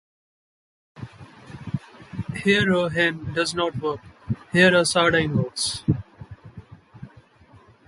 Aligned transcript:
Here 2.37 2.73
a 2.73 2.89
hen 2.89 3.33
does 3.35 3.53
not 3.53 3.75
work, 3.79 3.99
here 4.51 4.73
a 4.75 4.83
sardine 4.83 5.37
works. 5.37 5.83